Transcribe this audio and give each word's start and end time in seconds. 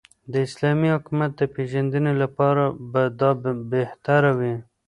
داسلامې 0.33 0.89
حكومت 0.95 1.31
دپيژندني 1.41 2.13
لپاره 2.21 2.63
به 2.91 3.01
دابهتره 3.19 4.31
وي 4.39 4.53